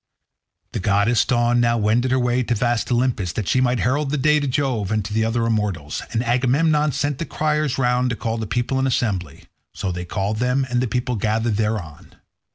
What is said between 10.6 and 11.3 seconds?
and the people